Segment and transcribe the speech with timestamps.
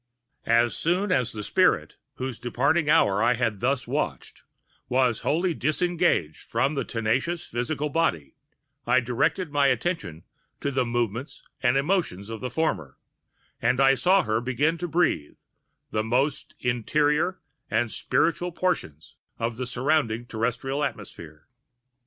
[0.47, 4.41] As soon as the spirit, whose departing hour I thus watched,
[4.89, 8.33] was wholly disengaged from the tenacious physical body,
[8.87, 10.23] I directed my attention
[10.61, 11.13] to the movements[Pg
[11.61, 12.97] 199] and emotions of the former;
[13.61, 15.37] and I saw her begin to breathe
[15.91, 17.39] the most interior
[17.69, 21.47] or spiritual portions of the surrounding terrestrial atmosphere.